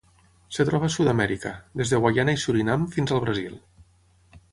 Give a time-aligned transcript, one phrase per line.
[0.53, 1.51] Es troba a Sud-amèrica:
[1.81, 3.55] des de Guaiana i Surinam fins al Brasil.